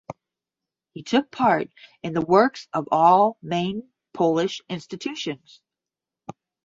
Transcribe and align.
He 0.93 1.03
took 1.03 1.29
part 1.29 1.69
in 2.01 2.13
the 2.13 2.25
works 2.25 2.67
of 2.73 2.87
all 2.91 3.37
main 3.43 3.91
Polish 4.15 4.59
institutions. 4.67 5.61